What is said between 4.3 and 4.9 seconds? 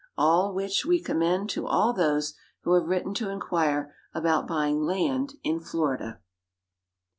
buying